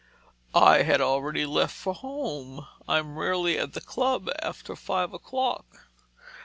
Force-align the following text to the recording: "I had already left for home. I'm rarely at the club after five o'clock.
"I 0.55 0.81
had 0.81 0.99
already 0.99 1.45
left 1.45 1.75
for 1.75 1.93
home. 1.93 2.65
I'm 2.87 3.19
rarely 3.19 3.59
at 3.59 3.73
the 3.73 3.81
club 3.81 4.31
after 4.41 4.75
five 4.75 5.13
o'clock. 5.13 5.85